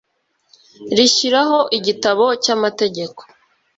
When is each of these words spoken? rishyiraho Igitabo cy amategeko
rishyiraho 0.97 1.59
Igitabo 1.77 2.25
cy 2.43 2.49
amategeko 2.55 3.21